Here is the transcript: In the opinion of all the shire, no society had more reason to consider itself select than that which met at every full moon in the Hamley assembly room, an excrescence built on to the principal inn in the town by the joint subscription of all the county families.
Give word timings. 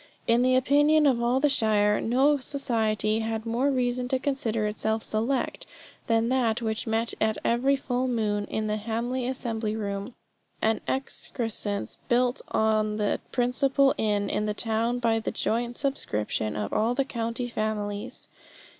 In 0.25 0.41
the 0.41 0.55
opinion 0.55 1.05
of 1.05 1.21
all 1.21 1.39
the 1.39 1.47
shire, 1.47 2.01
no 2.01 2.39
society 2.39 3.19
had 3.19 3.45
more 3.45 3.69
reason 3.69 4.07
to 4.07 4.17
consider 4.17 4.65
itself 4.65 5.03
select 5.03 5.67
than 6.07 6.27
that 6.29 6.59
which 6.59 6.87
met 6.87 7.13
at 7.21 7.37
every 7.45 7.75
full 7.75 8.07
moon 8.07 8.45
in 8.45 8.65
the 8.65 8.77
Hamley 8.77 9.27
assembly 9.27 9.75
room, 9.75 10.15
an 10.59 10.81
excrescence 10.87 11.99
built 12.09 12.41
on 12.47 12.93
to 12.97 12.97
the 12.97 13.19
principal 13.31 13.93
inn 13.95 14.27
in 14.27 14.47
the 14.47 14.55
town 14.55 14.97
by 14.97 15.19
the 15.19 15.29
joint 15.29 15.77
subscription 15.77 16.55
of 16.55 16.73
all 16.73 16.95
the 16.95 17.05
county 17.05 17.47
families. 17.47 18.27